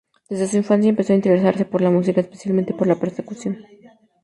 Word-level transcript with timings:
Desde 0.29 0.47
su 0.47 0.57
infancia 0.57 0.89
empezó 0.89 1.13
a 1.13 1.15
interesarse 1.15 1.63
por 1.63 1.79
la 1.83 1.91
música, 1.91 2.19
especialmente 2.21 2.73
por 2.73 2.87
la 2.87 2.95
percusión. 2.95 3.59